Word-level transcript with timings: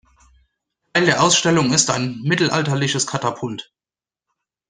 Teil 0.93 1.05
der 1.05 1.21
Ausstellung 1.21 1.71
ist 1.73 1.91
ein 1.91 2.21
mittelalterliches 2.23 3.05
Katapult. 3.05 3.71